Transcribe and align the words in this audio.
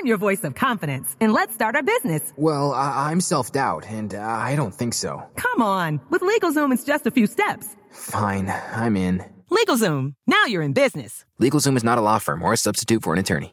I'm 0.00 0.06
your 0.06 0.16
voice 0.16 0.44
of 0.44 0.54
confidence, 0.54 1.14
and 1.20 1.30
let's 1.34 1.52
start 1.52 1.76
our 1.76 1.82
business. 1.82 2.32
Well, 2.36 2.72
I- 2.72 3.10
I'm 3.10 3.20
self 3.20 3.52
doubt, 3.52 3.84
and 3.86 4.14
uh, 4.14 4.18
I 4.22 4.56
don't 4.56 4.74
think 4.74 4.94
so. 4.94 5.22
Come 5.36 5.60
on, 5.60 6.00
with 6.08 6.22
LegalZoom, 6.22 6.72
it's 6.72 6.84
just 6.84 7.06
a 7.06 7.10
few 7.10 7.26
steps. 7.26 7.76
Fine, 7.90 8.48
I'm 8.72 8.96
in. 8.96 9.22
LegalZoom, 9.50 10.14
now 10.26 10.44
you're 10.46 10.62
in 10.62 10.72
business. 10.72 11.26
LegalZoom 11.38 11.76
is 11.76 11.84
not 11.84 11.98
a 11.98 12.00
law 12.00 12.18
firm 12.18 12.42
or 12.42 12.54
a 12.54 12.56
substitute 12.56 13.02
for 13.02 13.12
an 13.12 13.18
attorney. 13.18 13.52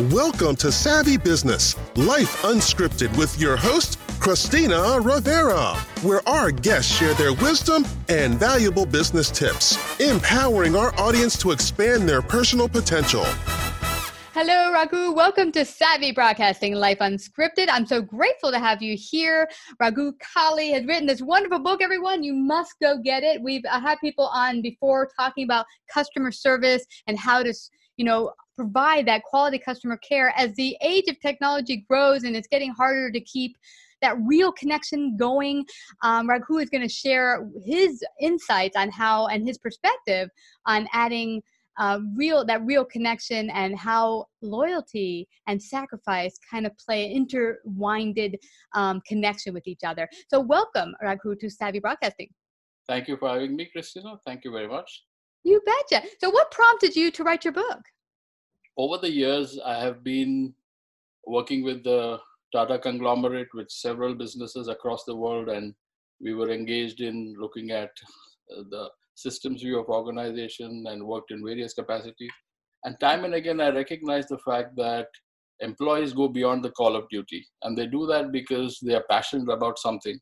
Welcome 0.00 0.56
to 0.56 0.72
Savvy 0.72 1.18
Business, 1.18 1.76
Life 1.96 2.40
Unscripted 2.44 3.14
with 3.18 3.38
your 3.38 3.58
host, 3.58 3.98
Christina 4.20 4.98
Rivera, 4.98 5.74
where 6.00 6.26
our 6.26 6.50
guests 6.50 6.90
share 6.90 7.12
their 7.12 7.34
wisdom 7.34 7.84
and 8.08 8.40
valuable 8.40 8.86
business 8.86 9.30
tips, 9.30 9.76
empowering 10.00 10.76
our 10.76 10.98
audience 10.98 11.36
to 11.40 11.50
expand 11.50 12.08
their 12.08 12.22
personal 12.22 12.70
potential. 12.70 13.26
Hello, 14.32 14.72
Raghu. 14.72 15.12
Welcome 15.12 15.52
to 15.52 15.64
Savvy 15.66 16.10
Broadcasting 16.10 16.72
Life 16.72 17.00
Unscripted. 17.00 17.66
I'm 17.68 17.84
so 17.84 18.00
grateful 18.00 18.50
to 18.50 18.58
have 18.58 18.80
you 18.80 18.96
here. 18.98 19.46
Raghu 19.78 20.12
Kalé 20.12 20.72
has 20.72 20.86
written 20.86 21.06
this 21.06 21.20
wonderful 21.20 21.58
book, 21.58 21.82
everyone. 21.82 22.22
You 22.22 22.32
must 22.32 22.76
go 22.80 22.96
get 22.96 23.24
it. 23.24 23.42
We've 23.42 23.64
uh, 23.70 23.78
had 23.78 23.98
people 23.98 24.30
on 24.32 24.62
before 24.62 25.10
talking 25.20 25.44
about 25.44 25.66
customer 25.92 26.32
service 26.32 26.82
and 27.06 27.18
how 27.18 27.42
to, 27.42 27.52
you 27.96 28.04
know, 28.04 28.32
provide 28.56 29.06
that 29.06 29.22
quality 29.24 29.58
customer 29.58 29.96
care 29.96 30.32
as 30.36 30.54
the 30.54 30.76
age 30.82 31.08
of 31.08 31.18
technology 31.20 31.84
grows 31.88 32.24
and 32.24 32.36
it's 32.36 32.48
getting 32.48 32.70
harder 32.70 33.10
to 33.10 33.20
keep 33.20 33.56
that 34.02 34.16
real 34.26 34.52
connection 34.52 35.16
going. 35.16 35.64
Um, 36.02 36.28
Raghu 36.28 36.58
is 36.58 36.68
going 36.68 36.82
to 36.82 36.92
share 36.92 37.48
his 37.64 38.04
insights 38.20 38.76
on 38.76 38.90
how 38.90 39.28
and 39.28 39.46
his 39.46 39.58
perspective 39.58 40.28
on 40.66 40.88
adding 40.92 41.42
uh, 41.78 42.00
real 42.14 42.44
that 42.44 42.62
real 42.66 42.84
connection 42.84 43.48
and 43.50 43.78
how 43.78 44.26
loyalty 44.42 45.26
and 45.46 45.62
sacrifice 45.62 46.38
kind 46.50 46.66
of 46.66 46.76
play 46.76 47.10
intertwined 47.12 48.36
um, 48.74 49.00
connection 49.06 49.54
with 49.54 49.66
each 49.66 49.80
other. 49.82 50.06
So 50.28 50.40
welcome, 50.40 50.94
Raghu, 51.02 51.34
to 51.36 51.48
Savvy 51.48 51.78
Broadcasting. 51.78 52.28
Thank 52.86 53.08
you 53.08 53.16
for 53.16 53.28
having 53.30 53.56
me, 53.56 53.70
Christina. 53.72 54.18
Thank 54.26 54.44
you 54.44 54.50
very 54.50 54.68
much. 54.68 55.02
You 55.44 55.60
betcha. 55.64 56.06
So 56.20 56.30
what 56.30 56.50
prompted 56.50 56.94
you 56.96 57.10
to 57.10 57.24
write 57.24 57.44
your 57.44 57.52
book? 57.52 57.80
Over 58.76 58.98
the 58.98 59.10
years, 59.10 59.58
I 59.64 59.74
have 59.74 60.02
been 60.02 60.54
working 61.26 61.62
with 61.62 61.84
the 61.84 62.18
Tata 62.52 62.78
conglomerate 62.78 63.48
with 63.54 63.70
several 63.70 64.14
businesses 64.14 64.68
across 64.68 65.04
the 65.04 65.16
world, 65.16 65.48
and 65.48 65.74
we 66.20 66.34
were 66.34 66.50
engaged 66.50 67.00
in 67.00 67.34
looking 67.38 67.70
at 67.70 67.90
uh, 68.56 68.62
the 68.70 68.90
systems 69.14 69.62
view 69.62 69.78
of 69.78 69.88
organization 69.88 70.84
and 70.88 71.02
worked 71.04 71.30
in 71.30 71.44
various 71.44 71.72
capacities. 71.74 72.30
And 72.84 72.98
time 73.00 73.24
and 73.24 73.34
again, 73.34 73.60
I 73.60 73.70
recognize 73.70 74.26
the 74.26 74.38
fact 74.38 74.76
that 74.76 75.06
employees 75.60 76.12
go 76.12 76.28
beyond 76.28 76.64
the 76.64 76.70
call 76.72 76.96
of 76.96 77.08
duty, 77.08 77.46
and 77.62 77.76
they 77.76 77.86
do 77.86 78.06
that 78.06 78.32
because 78.32 78.78
they 78.82 78.94
are 78.94 79.04
passionate 79.08 79.50
about 79.50 79.78
something. 79.78 80.18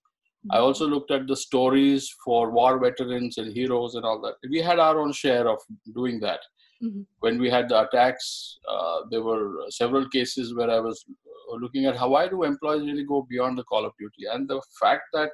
I 0.51 0.59
also 0.59 0.87
looked 0.87 1.11
at 1.11 1.27
the 1.27 1.37
stories 1.37 2.11
for 2.25 2.51
war 2.51 2.78
veterans 2.78 3.37
and 3.37 3.53
heroes 3.53 3.95
and 3.95 4.05
all 4.05 4.21
that. 4.23 4.37
We 4.49 4.61
had 4.61 4.78
our 4.78 4.99
own 4.99 5.12
share 5.12 5.49
of 5.49 5.59
doing 5.95 6.19
that. 6.21 6.41
Mm-hmm. 6.83 7.03
When 7.19 7.39
we 7.39 7.51
had 7.51 7.69
the 7.69 7.87
attacks, 7.87 8.59
uh, 8.67 9.01
there 9.11 9.23
were 9.23 9.53
several 9.69 10.09
cases 10.09 10.55
where 10.55 10.71
I 10.71 10.81
was 10.81 11.05
uh, 11.53 11.56
looking 11.56 11.84
at 11.84 11.97
how 11.97 12.09
why 12.09 12.27
do 12.27 12.43
employees 12.45 12.87
really 12.87 13.05
go 13.05 13.27
beyond 13.28 13.59
the 13.59 13.65
call 13.65 13.84
of 13.84 13.93
duty, 13.99 14.25
and 14.33 14.49
the 14.49 14.62
fact 14.81 15.03
that 15.12 15.31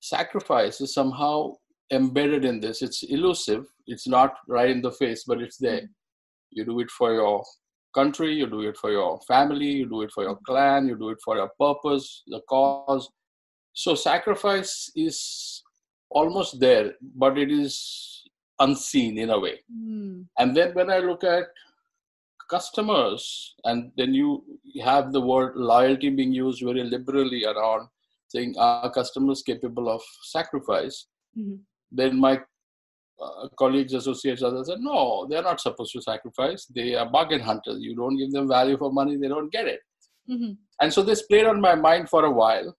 sacrifice 0.00 0.80
is 0.80 0.94
somehow 0.94 1.52
embedded 1.92 2.46
in 2.46 2.60
this. 2.60 2.80
It's 2.80 3.02
elusive. 3.02 3.66
It's 3.86 4.08
not 4.08 4.34
right 4.48 4.70
in 4.70 4.80
the 4.80 4.92
face, 4.92 5.24
but 5.26 5.42
it's 5.42 5.58
there. 5.58 5.82
You 6.50 6.64
do 6.64 6.80
it 6.80 6.90
for 6.90 7.12
your 7.12 7.44
country. 7.94 8.32
You 8.32 8.46
do 8.46 8.62
it 8.62 8.78
for 8.78 8.90
your 8.90 9.20
family. 9.28 9.66
You 9.66 9.88
do 9.88 10.00
it 10.02 10.12
for 10.12 10.24
your 10.24 10.38
clan. 10.46 10.88
You 10.88 10.96
do 10.96 11.10
it 11.10 11.18
for 11.22 11.36
your 11.36 11.50
purpose, 11.60 12.22
the 12.28 12.40
cause. 12.48 13.10
So 13.74 13.94
sacrifice 13.94 14.90
is 14.96 15.62
almost 16.10 16.60
there, 16.60 16.94
but 17.16 17.36
it 17.36 17.50
is 17.50 18.22
unseen 18.60 19.18
in 19.18 19.30
a 19.30 19.38
way. 19.38 19.58
Mm. 19.72 20.26
And 20.38 20.56
then 20.56 20.72
when 20.74 20.90
I 20.90 20.98
look 20.98 21.24
at 21.24 21.44
customers, 22.48 23.54
and 23.64 23.90
then 23.96 24.14
you 24.14 24.44
have 24.82 25.12
the 25.12 25.20
word 25.20 25.56
loyalty 25.56 26.10
being 26.10 26.32
used 26.32 26.62
very 26.62 26.84
liberally 26.84 27.44
around 27.44 27.88
saying 28.28 28.54
are 28.58 28.90
customers 28.92 29.42
capable 29.42 29.88
of 29.88 30.02
sacrifice, 30.22 31.06
Mhm. 31.36 31.60
then 31.90 32.18
my 32.18 32.40
uh, 33.24 33.48
colleagues, 33.56 33.94
associates, 33.94 34.42
others 34.42 34.66
said, 34.66 34.80
no, 34.80 35.24
they're 35.28 35.40
not 35.50 35.60
supposed 35.60 35.92
to 35.92 36.02
sacrifice. 36.02 36.66
They 36.66 36.96
are 36.96 37.08
bargain 37.08 37.38
hunters. 37.40 37.78
You 37.80 37.94
don't 37.94 38.16
give 38.16 38.32
them 38.32 38.48
value 38.48 38.76
for 38.76 38.92
money, 38.92 39.16
they 39.16 39.28
don't 39.28 39.52
get 39.52 39.68
it. 39.68 39.80
Mhm. 40.28 40.58
And 40.80 40.92
so 40.92 41.00
this 41.04 41.22
played 41.22 41.46
on 41.46 41.60
my 41.60 41.76
mind 41.76 42.08
for 42.10 42.24
a 42.24 42.30
while. 42.30 42.76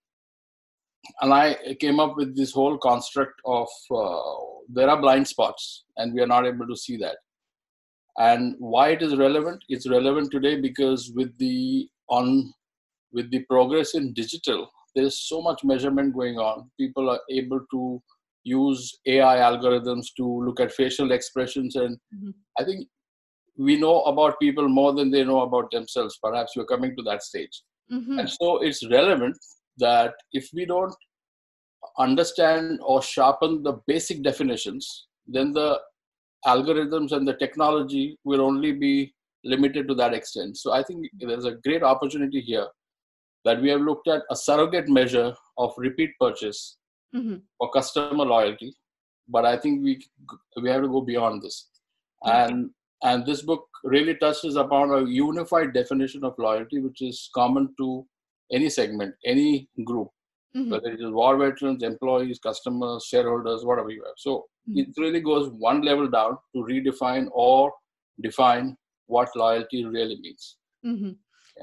And 1.22 1.34
I 1.34 1.76
came 1.80 2.00
up 2.00 2.16
with 2.18 2.36
this 2.36 2.52
whole 2.52 2.78
construct 2.78 3.40
of 3.46 3.68
uh, 3.92 4.22
there 4.70 4.90
are 4.90 5.00
blind 5.00 5.28
spots 5.28 5.86
and 5.98 6.14
we 6.14 6.22
are 6.22 6.28
not 6.28 6.46
able 6.46 6.68
to 6.68 6.76
see 6.76 6.98
that. 6.98 7.18
And 8.18 8.56
why 8.60 8.90
it 8.90 9.02
is 9.02 9.16
relevant? 9.18 9.64
It's 9.68 9.90
relevant 9.90 10.32
today 10.32 10.60
because 10.60 11.12
with 11.16 11.38
the 11.38 11.88
on 12.10 12.54
with 13.12 13.30
the 13.32 13.44
progress 13.50 13.96
in 13.96 14.14
digital, 14.14 14.70
there's 14.96 15.28
so 15.28 15.42
much 15.42 15.64
measurement 15.64 16.14
going 16.14 16.38
on. 16.38 16.70
People 16.80 17.10
are 17.10 17.20
able 17.30 17.62
to 17.72 18.02
use 18.44 19.00
AI 19.06 19.38
algorithms 19.38 20.08
to 20.18 20.26
look 20.46 20.60
at 20.60 20.72
facial 20.72 21.12
expressions, 21.12 21.76
and 21.76 21.98
Mhm. 22.14 22.34
I 22.60 22.64
think 22.64 22.88
we 23.58 23.78
know 23.80 24.02
about 24.04 24.40
people 24.40 24.68
more 24.68 24.94
than 24.94 25.12
they 25.12 25.24
know 25.24 25.42
about 25.42 25.72
themselves. 25.72 26.18
Perhaps 26.22 26.56
we're 26.56 26.66
coming 26.66 26.96
to 26.96 27.04
that 27.04 27.24
stage. 27.24 27.62
Mm-hmm. 27.92 28.20
And 28.20 28.30
so 28.30 28.58
it's 28.62 28.86
relevant 28.90 29.38
that 29.78 30.14
if 30.32 30.50
we 30.54 30.66
don't 30.66 30.96
understand 32.00 32.80
or 32.84 33.02
sharpen 33.02 33.64
the 33.64 33.80
basic 33.88 34.24
definitions, 34.24 35.08
then 35.28 35.52
the 35.52 35.80
algorithms 36.46 37.12
and 37.12 37.28
the 37.28 37.34
technology 37.34 38.18
will 38.24 38.42
only 38.42 38.72
be 38.72 39.14
limited 39.44 39.88
to 39.88 39.96
that 39.96 40.14
extent. 40.14 40.58
So 40.58 40.72
I 40.72 40.84
think 40.84 41.08
there's 41.20 41.46
a 41.46 41.58
great 41.64 41.84
opportunity 41.84 42.42
here 42.42 42.68
that 43.44 43.62
we 43.62 43.70
have 43.70 43.82
looked 43.82 44.08
at 44.08 44.24
a 44.32 44.36
surrogate 44.36 44.90
measure 44.90 45.34
of 45.58 45.74
repeat 45.78 46.12
purchase 46.20 46.78
Mm-hmm. 47.16 47.36
for 47.58 47.72
customer 47.72 48.26
loyalty, 48.26 48.76
but 49.30 49.46
I 49.46 49.56
think 49.56 49.82
we 49.82 50.06
we 50.62 50.70
have 50.70 50.82
to 50.82 50.90
go 50.90 51.00
beyond 51.00 51.42
this. 51.42 51.70
And 52.26 52.72
and 53.04 53.26
this 53.26 53.42
book 53.42 53.64
really 53.86 54.16
touches 54.16 54.58
upon 54.58 54.92
a 54.92 55.10
unified 55.10 55.74
definition 55.74 56.26
of 56.26 56.34
loyalty, 56.38 56.80
which 56.82 57.02
is 57.02 57.30
common 57.34 57.74
to 57.78 58.06
any 58.52 58.70
segment, 58.70 59.16
any 59.26 59.68
group, 59.86 60.10
Mhm. 60.56 60.70
whether 60.72 60.90
it 60.90 61.02
is 61.02 61.12
war 61.12 61.38
veterans, 61.38 61.84
employees, 61.84 62.40
customers, 62.40 63.06
shareholders, 63.06 63.66
whatever 63.66 63.90
you 63.90 64.04
have. 64.04 64.14
So 64.18 64.46
Mhm. 64.70 64.78
it 64.80 64.88
really 64.98 65.22
goes 65.22 65.50
one 65.50 65.82
level 65.82 66.08
down 66.10 66.38
to 66.56 66.64
redefine 66.64 67.28
or 67.32 67.74
define 68.22 68.78
what 69.08 69.30
loyalty 69.36 69.86
really 69.86 70.18
means. 70.20 70.58
hmm 70.84 71.12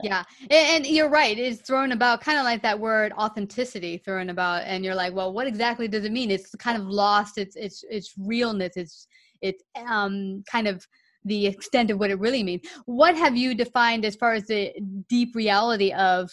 Yeah. 0.02 0.25
And, 0.43 0.84
and 0.84 0.87
you're 0.87 1.08
right. 1.08 1.38
It's 1.38 1.61
thrown 1.61 1.93
about 1.93 2.20
kind 2.23 2.38
of 2.38 2.44
like 2.44 2.62
that 2.62 2.79
word 2.79 3.12
authenticity 3.12 3.99
thrown 3.99 4.31
about, 4.31 4.62
and 4.64 4.84
you're 4.84 4.94
like, 4.94 5.12
well, 5.14 5.32
what 5.32 5.46
exactly 5.46 5.87
does 5.88 6.05
it 6.05 6.12
mean? 6.12 6.31
It's 6.31 6.55
kind 6.56 6.81
of 6.81 6.87
lost 6.88 7.38
its 7.38 7.56
its 7.56 7.84
its 7.90 8.14
realness. 8.17 8.76
It's 8.76 9.06
it's 9.43 9.62
um 9.76 10.43
kind 10.50 10.67
of 10.67 10.87
the 11.25 11.46
extent 11.46 11.90
of 11.90 11.99
what 11.99 12.11
it 12.11 12.19
really 12.19 12.43
means. 12.43 12.62
What 12.87 13.14
have 13.17 13.37
you 13.37 13.55
defined 13.55 14.05
as 14.05 14.17
far 14.17 14.32
as 14.32 14.46
the 14.46 14.73
deep 15.08 15.37
reality 15.37 15.93
of 15.93 16.32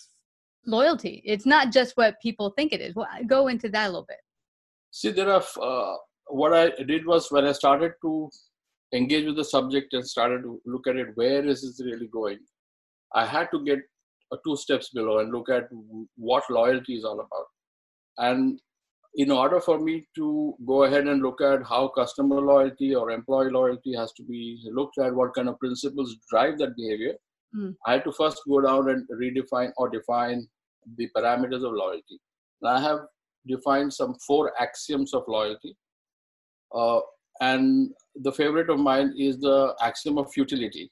loyalty? 0.66 1.22
It's 1.26 1.46
not 1.46 1.72
just 1.72 1.98
what 1.98 2.22
people 2.22 2.52
think 2.56 2.74
it 2.74 2.82
is. 2.82 2.96
Well, 2.96 3.08
go 3.28 3.48
into 3.48 3.70
that 3.70 3.86
a 3.86 3.90
little 3.90 4.06
bit. 4.08 4.18
See, 4.92 5.12
there 5.12 5.32
are, 5.32 5.44
uh, 5.62 5.96
what 6.28 6.54
I 6.54 6.70
did 6.84 7.06
was 7.06 7.32
when 7.32 7.46
I 7.46 7.52
started 7.52 7.94
to 8.04 8.30
engage 8.94 9.26
with 9.26 9.36
the 9.36 9.46
subject 9.46 9.94
and 9.94 10.08
started 10.08 10.42
to 10.44 10.62
look 10.66 10.88
at 10.88 10.96
it, 10.96 11.08
where 11.16 11.46
is 11.46 11.62
this 11.62 11.86
really 11.86 12.08
going? 12.08 12.40
I 13.14 13.26
had 13.26 13.50
to 13.52 13.64
get 13.64 13.80
uh, 14.32 14.38
two 14.46 14.56
steps 14.58 14.90
below 14.90 15.20
and 15.20 15.32
look 15.32 15.50
at 15.50 15.68
what 16.16 16.44
loyalty 16.50 16.96
is 16.96 17.06
all 17.06 17.20
about. 17.20 17.46
And 18.18 18.60
in 19.16 19.32
order 19.32 19.60
for 19.60 19.80
me 19.80 20.08
to 20.16 20.54
go 20.68 20.84
ahead 20.84 21.08
and 21.08 21.22
look 21.22 21.42
at 21.42 21.64
how 21.64 21.88
customer 21.88 22.42
loyalty 22.42 22.94
or 22.94 23.12
employee 23.12 23.52
loyalty 23.52 23.96
has 23.96 24.12
to 24.14 24.24
be 24.24 24.62
looked 24.72 25.00
at, 25.00 25.14
what 25.14 25.34
kind 25.34 25.50
of 25.50 25.60
principles 25.60 26.16
drive 26.30 26.58
that 26.60 26.76
behavior, 26.76 27.14
Mm. 27.56 27.76
I 27.86 27.94
had 27.94 28.04
to 28.04 28.12
first 28.12 28.42
go 28.48 28.62
down 28.62 28.90
and 28.90 29.08
redefine 29.22 29.72
or 29.78 29.90
define 29.90 30.48
the 30.98 31.10
parameters 31.16 31.64
of 31.66 31.74
loyalty. 31.74 32.20
And 32.62 32.70
I 32.70 32.80
have 32.82 33.00
defined 33.48 33.94
some 33.94 34.16
four 34.28 34.54
axioms 34.62 35.14
of 35.14 35.24
loyalty. 35.28 35.76
Uh, 36.74 37.00
and 37.42 37.92
the 38.16 38.32
favorite 38.32 38.70
of 38.70 38.80
mine 38.80 39.14
is 39.18 39.40
the 39.40 39.74
axiom 39.82 40.18
of 40.18 40.32
futility. 40.32 40.92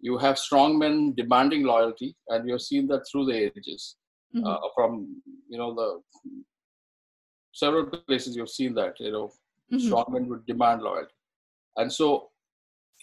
You 0.00 0.18
have 0.18 0.38
strong 0.38 0.78
men 0.78 1.14
demanding 1.16 1.62
loyalty, 1.62 2.14
and 2.28 2.46
you 2.46 2.54
have 2.54 2.62
seen 2.62 2.86
that 2.88 3.04
through 3.10 3.26
the 3.26 3.50
ages. 3.56 3.96
Mhm. 4.34 4.44
Uh, 4.44 4.68
from 4.74 5.22
you 5.48 5.56
know 5.56 5.72
the 5.74 5.88
several 7.52 7.86
places 7.86 8.36
you've 8.36 8.50
seen 8.50 8.74
that 8.74 8.98
you 8.98 9.12
know 9.12 9.30
Mhm. 9.72 9.80
strong 9.80 10.06
men 10.10 10.28
would 10.28 10.44
demand 10.46 10.82
loyalty, 10.82 11.14
and 11.76 11.92
so 11.92 12.30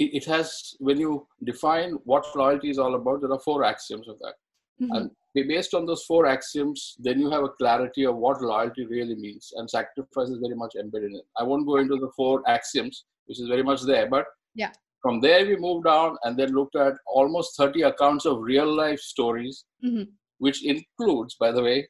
it, 0.04 0.26
has 0.26 0.76
when 0.80 1.00
you 1.00 1.28
define 1.44 1.94
what 2.04 2.26
loyalty 2.36 2.70
is 2.70 2.80
all 2.80 2.96
about, 2.96 3.22
there 3.22 3.32
are 3.32 3.40
four 3.40 3.64
axioms 3.64 4.08
of 4.08 4.18
that. 4.20 4.36
Mhm. 4.82 4.90
And 4.98 5.48
based 5.48 5.74
on 5.74 5.86
those 5.86 6.04
four 6.04 6.26
axioms, 6.26 6.96
then 7.00 7.20
you 7.20 7.30
have 7.30 7.44
a 7.44 7.50
clarity 7.50 8.06
of 8.06 8.16
what 8.18 8.42
loyalty 8.42 8.86
really 8.86 9.16
means, 9.16 9.52
and 9.56 9.70
sacrifice 9.70 10.30
is 10.30 10.40
very 10.40 10.56
much 10.56 10.76
embedded 10.76 11.12
in 11.12 11.18
it. 11.18 11.26
I 11.38 11.44
won't 11.44 11.68
go 11.68 11.78
into 11.78 11.98
the 11.98 12.12
four 12.16 12.42
axioms, 12.48 13.06
which 13.26 13.40
is 13.40 13.48
very 13.48 13.64
much 13.64 13.82
there, 13.84 14.08
but 14.10 14.26
Yeah. 14.56 14.72
from 15.02 15.20
there 15.22 15.46
we 15.46 15.56
moved 15.56 15.86
down 15.86 16.18
and 16.24 16.38
then 16.38 16.50
looked 16.54 16.76
at 16.76 16.94
almost 17.06 17.56
30 17.58 17.84
accounts 17.84 18.26
of 18.26 18.42
real 18.42 18.72
life 18.74 19.00
stories, 19.00 19.66
Mhm. 19.84 20.12
which 20.40 20.66
includes, 20.66 21.36
by 21.36 21.52
the 21.52 21.62
way, 21.64 21.88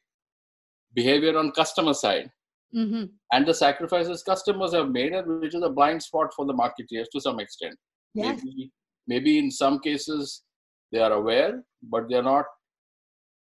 behavior 0.94 1.38
on 1.38 1.52
customer 1.52 1.94
side 1.94 2.30
Mhm. 2.74 3.12
and 3.32 3.46
the 3.46 3.54
sacrifices 3.54 4.22
customers 4.22 4.72
have 4.74 4.90
made, 4.90 5.12
which 5.26 5.54
is 5.54 5.62
a 5.62 5.70
blind 5.70 6.02
spot 6.02 6.32
for 6.34 6.44
the 6.46 6.54
marketeers 6.54 7.08
to 7.12 7.20
some 7.20 7.40
extent. 7.40 7.78
Yes. 8.14 8.40
Maybe, 8.44 8.70
maybe 9.06 9.38
in 9.38 9.50
some 9.50 9.78
cases 9.78 10.42
they 10.90 10.98
are 11.00 11.12
aware, 11.12 11.64
but 11.82 12.08
they 12.08 12.16
are 12.16 12.22
not. 12.22 12.46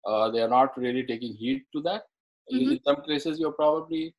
Uh, 0.06 0.30
they 0.30 0.40
are 0.40 0.48
not 0.48 0.76
really 0.78 1.04
taking 1.06 1.34
heed 1.34 1.62
to 1.74 1.80
that. 1.82 2.02
In- 2.48 2.60
Mhm. 2.60 2.72
In 2.72 2.82
some 2.84 3.02
cases, 3.08 3.38
you're 3.38 3.52
probably 3.52 4.14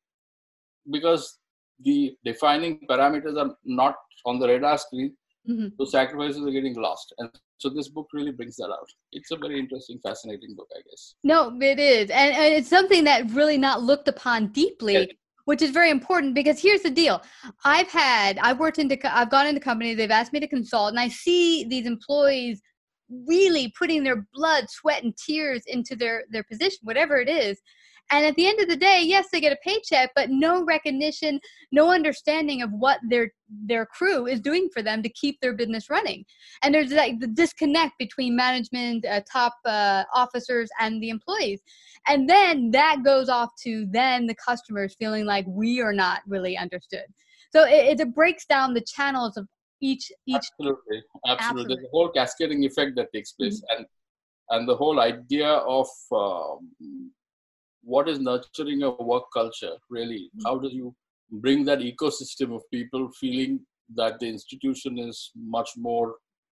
because 0.90 1.38
the 1.80 2.16
defining 2.24 2.78
parameters 2.90 3.36
are 3.42 3.56
not 3.64 3.96
on 4.24 4.38
the 4.38 4.46
radar 4.46 4.78
screen. 4.78 5.16
Mhm. 5.48 5.72
So 5.76 5.84
sacrifices 5.84 6.40
are 6.46 6.50
getting 6.50 6.76
lost, 6.76 7.12
and 7.18 7.28
so 7.58 7.68
this 7.68 7.88
book 7.88 8.08
really 8.12 8.30
brings 8.30 8.56
that 8.56 8.70
out. 8.70 8.88
It's 9.10 9.30
a 9.32 9.36
very 9.36 9.58
interesting, 9.58 9.98
fascinating 10.00 10.54
book, 10.54 10.68
I 10.76 10.82
guess. 10.88 11.14
No, 11.24 11.38
it 11.60 11.80
is. 11.80 12.10
And, 12.10 12.34
and 12.42 12.54
it's 12.54 12.68
something 12.68 13.02
that 13.04 13.30
really 13.32 13.58
not 13.58 13.82
looked 13.82 14.06
upon 14.06 14.48
deeply, 14.52 14.94
Yes. 14.94 15.08
Which 15.44 15.62
is 15.62 15.70
very 15.70 15.90
important 15.90 16.34
because 16.34 16.60
here's 16.60 16.82
the 16.82 16.90
deal. 16.90 17.22
I've 17.64 17.88
had, 17.88 18.38
I've 18.38 18.58
worked 18.58 18.78
into, 18.78 18.98
I've 19.16 19.30
gone 19.30 19.46
into 19.46 19.60
companies, 19.60 19.96
they've 19.96 20.10
asked 20.10 20.32
me 20.32 20.40
to 20.40 20.48
consult, 20.48 20.90
and 20.90 21.00
I 21.00 21.08
see 21.08 21.64
these 21.64 21.86
employees 21.86 22.60
really 23.26 23.72
putting 23.78 24.04
their 24.04 24.26
blood, 24.32 24.70
sweat, 24.70 25.02
and 25.02 25.16
tears 25.16 25.62
into 25.66 25.96
their, 25.96 26.24
their 26.30 26.44
position, 26.44 26.78
whatever 26.82 27.18
it 27.18 27.28
is. 27.28 27.60
And 28.10 28.26
at 28.26 28.34
the 28.34 28.46
end 28.46 28.60
of 28.60 28.68
the 28.68 28.76
day, 28.76 29.02
yes, 29.04 29.28
they 29.32 29.40
get 29.40 29.52
a 29.52 29.58
paycheck, 29.64 30.10
but 30.14 30.28
no 30.28 30.64
recognition, 30.64 31.40
no 31.72 31.90
understanding 31.90 32.60
of 32.60 32.70
what 32.70 33.00
their 33.08 33.32
their 33.66 33.86
crew 33.86 34.26
is 34.26 34.40
doing 34.40 34.68
for 34.72 34.82
them 34.82 35.02
to 35.02 35.08
keep 35.10 35.40
their 35.40 35.54
business 35.54 35.88
running. 35.88 36.24
And 36.62 36.74
there's 36.74 36.92
like 36.92 37.20
the 37.20 37.26
disconnect 37.26 37.92
between 37.98 38.36
management, 38.36 39.04
uh, 39.06 39.22
top 39.30 39.54
uh, 39.64 40.04
officers, 40.14 40.70
and 40.78 41.02
the 41.02 41.10
employees. 41.10 41.60
And 42.06 42.28
then 42.28 42.70
that 42.72 43.02
goes 43.04 43.28
off 43.28 43.50
to 43.62 43.86
then 43.90 44.26
the 44.26 44.34
customers 44.34 44.94
feeling 44.98 45.24
like 45.24 45.46
we 45.48 45.80
are 45.80 45.92
not 45.92 46.20
really 46.26 46.56
understood. 46.56 47.06
So 47.50 47.64
it, 47.66 48.00
it 48.00 48.14
breaks 48.14 48.46
down 48.46 48.74
the 48.74 48.82
channels 48.82 49.36
of 49.36 49.46
each 49.80 50.12
each. 50.26 50.36
Absolutely, 50.36 51.02
absolutely. 51.26 51.28
Absolutely. 51.28 51.74
There's 51.74 51.86
a 51.86 51.90
whole 51.90 52.08
cascading 52.10 52.64
effect 52.64 52.96
that 52.96 53.12
takes 53.14 53.32
place, 53.32 53.62
and 53.76 53.86
and 54.50 54.68
the 54.68 54.76
whole 54.76 55.00
idea 55.00 55.48
of 55.48 55.88
um, 56.12 56.70
what 57.82 58.08
is 58.08 58.18
nurturing 58.18 58.82
a 58.82 58.90
work 58.90 59.24
culture 59.34 59.76
really. 59.90 60.30
How 60.44 60.58
do 60.58 60.68
you 60.68 60.94
bring 61.30 61.64
that 61.64 61.78
ecosystem 61.80 62.54
of 62.54 62.62
people 62.70 63.10
feeling 63.20 63.60
that 63.96 64.20
the 64.20 64.28
institution 64.28 64.98
is 64.98 65.30
much 65.34 65.70
more 65.76 66.16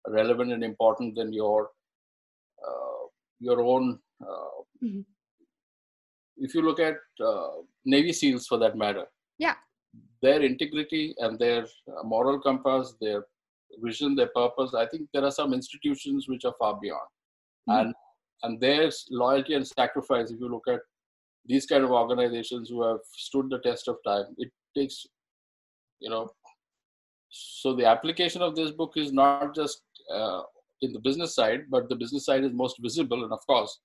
relevant 0.09 0.52
and 0.52 0.64
important 0.64 1.14
than 1.17 1.33
your 1.33 1.71
uh, 2.67 3.02
your 3.41 3.61
own. 3.61 3.99
Uh, 4.21 4.49
Mhm. 4.83 5.05
If 6.38 6.55
you 6.55 6.62
look 6.62 6.81
at 6.81 6.97
uh, 7.21 7.50
Navy 7.85 8.12
SEALs, 8.12 8.47
for 8.47 8.59
that 8.59 8.76
matter, 8.76 9.07
Yeah. 9.38 9.57
their 10.23 10.41
integrity 10.43 11.14
and 11.19 11.38
their 11.38 11.62
uh, 11.93 12.02
moral 12.02 12.41
compass, 12.41 12.95
their 13.00 13.21
vision, 13.87 14.14
their 14.17 14.31
purpose. 14.35 14.75
I 14.75 14.87
think 14.87 15.09
there 15.12 15.25
are 15.25 15.31
some 15.41 15.52
institutions 15.59 16.29
which 16.29 16.45
are 16.45 16.55
far 16.62 16.75
beyond, 16.81 17.09
Mhm. 17.69 17.81
and 17.81 17.95
and 18.45 18.61
there's 18.61 18.97
loyalty 19.23 19.55
and 19.55 19.67
sacrifice. 19.81 20.31
If 20.33 20.41
you 20.41 20.49
look 20.49 20.67
at 20.75 20.81
these 21.46 21.66
kind 21.66 21.84
of 21.84 21.90
organizations 21.90 22.68
who 22.68 22.82
have 22.82 23.00
stood 23.12 23.50
the 23.50 23.58
test 23.58 23.88
of 23.88 23.96
time, 24.06 24.26
it 24.38 24.50
takes, 24.76 25.06
you 26.00 26.11
know. 26.11 26.28
So 27.30 27.75
the 27.75 27.87
application 27.87 28.42
of 28.42 28.54
this 28.54 28.70
book 28.70 28.92
is 28.96 29.12
not 29.12 29.54
just 29.54 29.82
uh, 30.12 30.42
in 30.82 30.92
the 30.92 31.00
business 31.00 31.34
side, 31.34 31.62
but 31.70 31.88
the 31.88 31.96
business 31.96 32.26
side 32.26 32.44
is 32.44 32.52
most 32.52 32.76
visible, 32.80 33.25
and 33.25 33.32
of 33.32 33.40
course, 33.46 33.80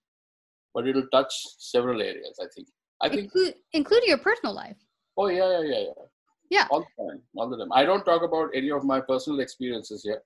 but 0.74 0.88
it'll 0.88 1.08
touch 1.12 1.34
several 1.58 2.02
areas. 2.02 2.38
I 2.42 2.48
think. 2.56 2.68
I 3.02 3.10
think. 3.10 3.22
Include, 3.24 3.56
including 3.74 4.10
your 4.10 4.18
personal 4.18 4.54
life. 4.54 4.78
Oh 5.18 5.28
yeah, 5.28 5.60
yeah, 5.60 5.64
yeah, 5.64 5.80
yeah. 5.80 6.04
Yeah. 6.50 6.68
All 6.72 6.80
the 6.80 7.04
time, 7.04 7.22
all 7.36 7.50
the 7.50 7.58
time. 7.58 7.72
I 7.74 7.84
don't 7.84 8.06
talk 8.06 8.24
about 8.24 8.50
any 8.54 8.72
of 8.72 8.84
my 8.84 9.02
personal 9.02 9.42
experiences 9.42 10.04
here. 10.04 10.22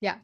Yeah. 0.00 0.16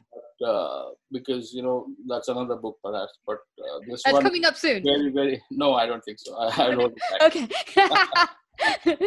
Uh, 0.45 0.91
because 1.11 1.51
you 1.53 1.61
know 1.61 1.87
that's 2.07 2.29
another 2.29 2.55
book, 2.55 2.77
perhaps. 2.83 3.11
But 3.27 3.39
uh, 3.59 3.79
this 3.87 4.01
That's 4.03 4.13
one 4.13 4.23
coming 4.23 4.45
up 4.45 4.55
soon. 4.55 4.83
very, 4.83 5.11
very. 5.11 5.43
No, 5.51 5.73
I 5.73 5.85
don't 5.85 6.01
think 6.01 6.17
so. 6.19 6.33
I, 6.39 6.67
I 6.67 6.75
don't. 6.75 6.97
okay. 7.21 7.47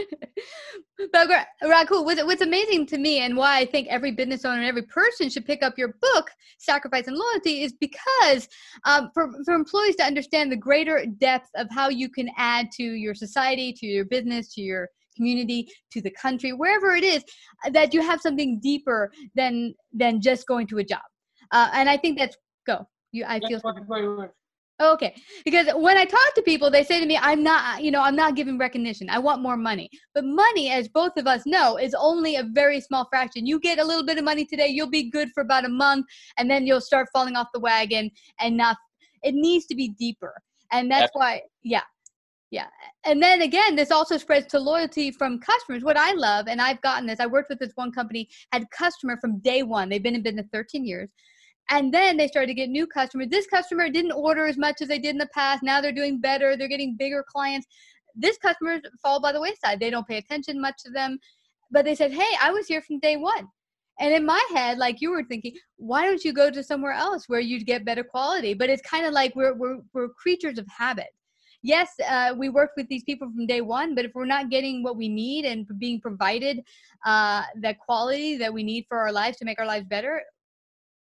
but 1.12 1.28
Ra- 1.28 1.44
Raghu, 1.62 2.02
what's, 2.02 2.22
what's 2.24 2.42
amazing 2.42 2.86
to 2.86 2.98
me 2.98 3.20
and 3.20 3.36
why 3.36 3.58
I 3.58 3.64
think 3.64 3.88
every 3.88 4.12
business 4.12 4.44
owner 4.44 4.58
and 4.58 4.66
every 4.66 4.82
person 4.82 5.30
should 5.30 5.46
pick 5.46 5.62
up 5.62 5.78
your 5.78 5.94
book, 6.00 6.30
Sacrifice 6.58 7.06
and 7.06 7.16
Loyalty, 7.16 7.62
is 7.62 7.72
because 7.72 8.48
um, 8.84 9.10
for, 9.14 9.30
for 9.44 9.54
employees 9.54 9.96
to 9.96 10.04
understand 10.04 10.52
the 10.52 10.56
greater 10.56 11.04
depth 11.18 11.48
of 11.56 11.68
how 11.70 11.88
you 11.88 12.08
can 12.08 12.30
add 12.36 12.70
to 12.72 12.82
your 12.82 13.14
society, 13.14 13.72
to 13.72 13.86
your 13.86 14.04
business, 14.04 14.54
to 14.54 14.60
your 14.60 14.88
community, 15.16 15.68
to 15.92 16.00
the 16.00 16.10
country, 16.10 16.52
wherever 16.52 16.94
it 16.94 17.04
is, 17.04 17.24
that 17.70 17.92
you 17.92 18.00
have 18.00 18.20
something 18.20 18.58
deeper 18.60 19.10
than 19.34 19.74
than 19.92 20.20
just 20.20 20.46
going 20.46 20.66
to 20.66 20.78
a 20.78 20.84
job. 20.84 21.02
Uh, 21.52 21.68
and 21.75 21.88
I 21.88 21.97
think 21.97 22.18
that's 22.18 22.37
go. 22.66 22.87
You, 23.12 23.25
I 23.26 23.38
feel. 23.40 23.61
Okay, 24.80 25.14
because 25.44 25.68
when 25.76 25.97
I 25.97 26.04
talk 26.04 26.35
to 26.35 26.42
people, 26.42 26.68
they 26.71 26.82
say 26.82 26.99
to 26.99 27.06
me, 27.06 27.16
"I'm 27.21 27.42
not, 27.42 27.85
you 27.85 27.90
know, 27.90 28.02
I'm 28.02 28.16
not 28.16 28.35
giving 28.35 28.59
recognition. 28.59 29.09
I 29.11 29.18
want 29.18 29.42
more 29.42 29.56
money." 29.56 29.88
But 30.14 30.25
money, 30.25 30.71
as 30.71 30.88
both 30.88 31.12
of 31.18 31.26
us 31.26 31.42
know, 31.47 31.76
is 31.76 31.94
only 31.94 32.37
a 32.37 32.42
very 32.42 32.80
small 32.80 33.06
fraction. 33.11 33.47
You 33.47 33.61
get 33.61 33.78
a 33.78 33.85
little 33.85 34.04
bit 34.04 34.18
of 34.18 34.25
money 34.25 34.44
today, 34.44 34.68
you'll 34.68 34.90
be 34.90 35.11
good 35.11 35.28
for 35.35 35.42
about 35.42 35.66
a 35.66 35.68
month, 35.68 36.06
and 36.38 36.50
then 36.50 36.66
you'll 36.66 36.80
start 36.80 37.09
falling 37.12 37.37
off 37.37 37.49
the 37.52 37.61
wagon 37.61 38.11
and 38.40 38.56
not. 38.56 38.76
It 39.23 39.35
needs 39.35 39.66
to 39.66 39.76
be 39.76 39.90
deeper, 39.90 40.35
and 40.73 40.90
that's 40.90 41.11
why, 41.12 41.42
yeah, 41.62 41.82
yeah. 42.50 42.66
And 43.04 43.23
then 43.23 43.42
again, 43.42 43.76
this 43.76 43.92
also 43.92 44.16
spreads 44.16 44.47
to 44.49 44.59
loyalty 44.59 45.12
from 45.12 45.38
customers. 45.38 45.85
What 45.85 45.99
I 45.99 46.12
love, 46.12 46.49
and 46.49 46.61
I've 46.61 46.80
gotten 46.80 47.06
this, 47.06 47.21
I 47.21 47.26
worked 47.26 47.50
with 47.50 47.61
this 47.61 47.73
one 47.76 47.92
company, 47.92 48.28
had 48.52 48.68
customer 48.71 49.16
from 49.21 49.38
day 49.40 49.62
one. 49.62 49.90
They've 49.90 50.02
been 50.02 50.16
in 50.16 50.23
business 50.23 50.49
13 50.52 50.85
years 50.85 51.11
and 51.71 51.92
then 51.92 52.16
they 52.16 52.28
started 52.28 52.49
to 52.49 52.54
get 52.54 52.69
new 52.69 52.87
customers. 52.87 53.28
This 53.28 53.47
customer 53.47 53.88
didn't 53.88 54.12
order 54.12 54.47
as 54.47 54.59
much 54.59 54.83
as 54.83 54.88
they 54.88 54.99
did 54.99 55.11
in 55.11 55.19
the 55.19 55.28
past. 55.35 55.62
Now 55.62 55.81
they're 55.81 55.92
doing 55.92 56.21
better. 56.21 56.57
They're 56.57 56.69
getting 56.69 56.97
bigger 56.97 57.25
clients. 57.26 57.66
This 58.14 58.37
customer 58.38 58.81
fall 59.02 59.21
by 59.21 59.33
the 59.33 59.40
wayside. 59.40 59.81
They 59.81 59.90
don't 59.90 60.07
pay 60.07 60.19
attention 60.19 60.61
much 60.61 60.83
to 60.85 60.90
them. 60.90 61.19
But 61.71 61.85
they 61.85 61.95
said, 61.95 62.12
hey, 62.12 62.31
I 62.42 62.50
was 62.50 62.66
here 62.66 62.83
from 62.83 62.99
day 62.99 63.16
one. 63.16 63.49
And 64.00 64.12
in 64.12 64.26
my 64.26 64.42
head, 64.54 64.78
like 64.78 65.00
you 65.00 65.11
were 65.11 65.25
thinking, 65.25 65.54
why 65.76 66.02
don't 66.02 66.25
you 66.25 66.33
go 66.33 66.50
to 66.50 66.62
somewhere 66.62 66.92
else 66.92 67.28
where 67.28 67.40
you'd 67.40 67.66
get 67.66 67.85
better 67.85 68.04
quality? 68.04 68.52
But 68.52 68.69
it's 68.69 68.83
kind 68.83 69.07
of 69.07 69.12
like 69.12 69.35
we're, 69.37 69.54
we're, 69.54 69.78
we're 69.95 70.09
creatures 70.09 70.59
of 70.59 70.66
habit. 70.66 71.09
Yes, 71.62 71.88
uh, 72.09 72.35
we 72.37 72.49
worked 72.49 72.76
with 72.76 72.88
these 72.88 73.04
people 73.04 73.31
from 73.31 73.47
day 73.47 73.61
one, 73.61 73.95
but 73.95 74.04
if 74.04 74.12
we're 74.14 74.26
not 74.26 74.50
getting 74.50 74.83
what 74.83 74.97
we 74.97 75.09
need 75.09 75.45
and 75.45 75.66
being 75.78 76.00
provided 76.00 76.61
uh, 77.07 77.45
the 77.61 77.75
quality 77.75 78.37
that 78.37 78.52
we 78.52 78.64
need 78.64 78.85
for 78.88 78.99
our 78.99 79.12
lives 79.12 79.37
to 79.38 79.45
make 79.45 79.61
our 79.61 79.66
lives 79.66 79.87
better, 79.87 80.23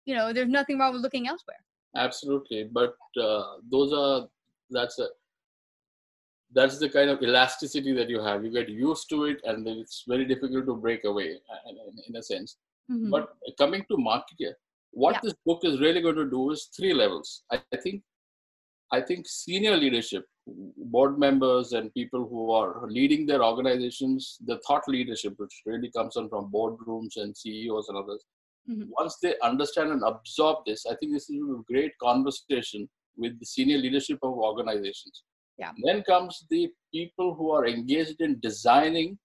you 0.05 0.15
know 0.15 0.31
there's 0.33 0.49
nothing 0.49 0.79
wrong 0.79 0.93
with 0.93 1.01
looking 1.01 1.27
elsewhere 1.27 1.57
absolutely 1.95 2.63
but 2.71 2.95
uh, 3.21 3.43
those 3.71 3.93
are 3.93 4.27
that's 4.69 4.99
a 4.99 5.07
that's 6.53 6.79
the 6.79 6.89
kind 6.89 7.09
of 7.09 7.21
elasticity 7.21 7.93
that 7.93 8.09
you 8.09 8.19
have 8.19 8.43
you 8.43 8.51
get 8.51 8.69
used 8.69 9.09
to 9.09 9.25
it 9.25 9.39
and 9.43 9.65
then 9.65 9.77
it's 9.77 10.03
very 10.07 10.25
difficult 10.25 10.65
to 10.65 10.75
break 10.75 11.03
away 11.05 11.35
uh, 11.51 11.69
in, 11.69 11.77
in 12.07 12.15
a 12.15 12.23
sense 12.23 12.57
mm-hmm. 12.91 13.09
but 13.09 13.29
coming 13.57 13.83
to 13.89 13.97
market 13.97 14.55
what 14.91 15.15
yeah. 15.15 15.19
this 15.23 15.33
book 15.45 15.61
is 15.63 15.79
really 15.79 16.01
going 16.01 16.15
to 16.15 16.29
do 16.29 16.51
is 16.51 16.69
three 16.75 16.93
levels 16.93 17.43
I, 17.51 17.61
I 17.73 17.77
think 17.77 18.01
i 18.91 18.99
think 18.99 19.27
senior 19.27 19.77
leadership 19.77 20.25
board 20.95 21.19
members 21.19 21.73
and 21.73 21.93
people 21.93 22.27
who 22.27 22.51
are 22.51 22.87
leading 22.87 23.27
their 23.27 23.43
organizations 23.43 24.37
the 24.45 24.59
thought 24.65 24.87
leadership 24.87 25.33
which 25.37 25.61
really 25.65 25.91
comes 25.91 26.17
on 26.17 26.29
from 26.29 26.51
boardrooms 26.51 27.17
and 27.17 27.37
ceos 27.37 27.89
and 27.89 27.97
others 27.97 28.25
Mm-hmm. 28.69 28.89
Once 28.89 29.17
they 29.21 29.35
understand 29.43 29.91
and 29.91 30.03
absorb 30.03 30.57
this, 30.65 30.85
I 30.85 30.95
think 30.95 31.13
this 31.13 31.29
is 31.29 31.41
a 31.41 31.61
great 31.71 31.91
conversation 32.01 32.87
with 33.17 33.39
the 33.39 33.45
senior 33.45 33.77
leadership 33.77 34.19
of 34.23 34.33
organizations. 34.33 35.23
Yeah. 35.57 35.71
then 35.83 36.03
comes 36.03 36.45
the 36.49 36.69
people 36.93 37.35
who 37.35 37.51
are 37.51 37.67
engaged 37.67 38.21
in 38.21 38.39
designing 38.39 39.19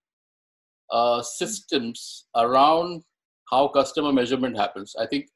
uh, 0.90 1.22
systems 1.22 2.26
around 2.34 3.04
how 3.50 3.68
customer 3.68 4.12
measurement 4.12 4.56
happens. 4.56 4.96
I 4.98 5.06
think 5.06 5.28